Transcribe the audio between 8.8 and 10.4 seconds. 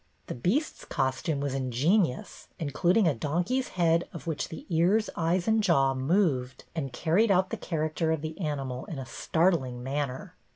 in a startling manner.